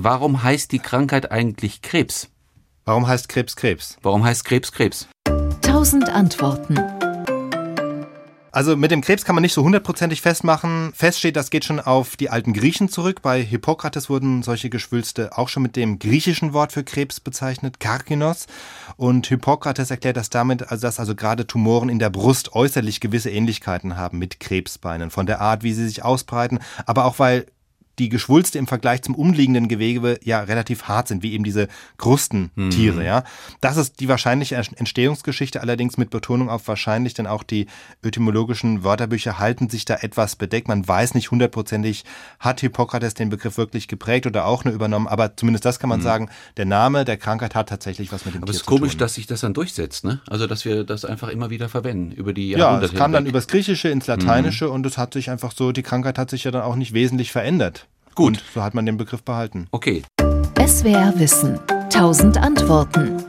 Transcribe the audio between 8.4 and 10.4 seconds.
Also mit dem Krebs kann man nicht so hundertprozentig